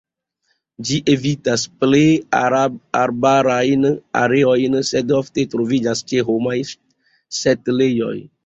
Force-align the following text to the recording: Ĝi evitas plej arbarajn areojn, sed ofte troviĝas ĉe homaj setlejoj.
Ĝi 0.87 0.95
evitas 1.15 1.65
plej 1.83 1.99
arbarajn 2.39 3.87
areojn, 4.23 4.79
sed 4.93 5.15
ofte 5.21 5.47
troviĝas 5.55 6.05
ĉe 6.13 6.27
homaj 6.33 6.59
setlejoj. 7.43 8.15